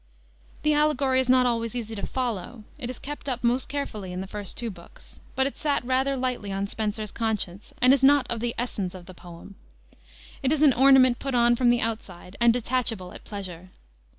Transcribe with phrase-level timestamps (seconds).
[0.63, 2.63] The allegory is not always easy to follow.
[2.79, 6.17] It is kept up most carefully in the first two books, but it sat rather
[6.17, 9.53] lightly on Spenser's conscience, and is not of the essence of the poem.
[10.41, 13.69] It is an ornament put on from the outside and detachable at pleasure.